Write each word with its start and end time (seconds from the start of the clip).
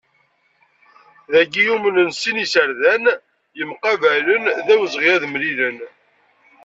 Dagi 1.31 1.63
umnen 1.75 2.09
sin 2.21 2.37
yiserdan 2.41 3.03
yemqabalen 3.57 4.43
d 4.65 4.67
awezɣi 4.73 5.09
ad 5.15 5.23
mlilen. 5.31 5.77